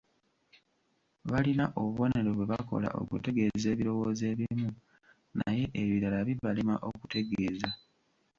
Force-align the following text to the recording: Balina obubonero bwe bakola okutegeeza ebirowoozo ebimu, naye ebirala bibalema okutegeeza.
Balina 1.29 1.65
obubonero 1.79 2.29
bwe 2.33 2.45
bakola 2.51 2.89
okutegeeza 3.01 3.67
ebirowoozo 3.73 4.23
ebimu, 4.33 4.69
naye 5.39 5.63
ebirala 5.81 6.19
bibalema 6.27 6.75
okutegeeza. 6.89 7.69